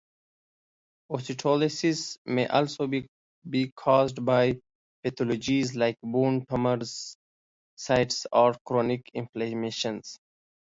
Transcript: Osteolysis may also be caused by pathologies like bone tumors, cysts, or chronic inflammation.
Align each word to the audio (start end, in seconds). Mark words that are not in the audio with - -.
Osteolysis 1.11 2.17
may 2.25 2.47
also 2.47 2.87
be 3.47 3.71
caused 3.75 4.25
by 4.25 4.59
pathologies 5.05 5.75
like 5.75 5.95
bone 6.01 6.43
tumors, 6.49 7.15
cysts, 7.75 8.25
or 8.33 8.55
chronic 8.65 9.03
inflammation. 9.13 10.01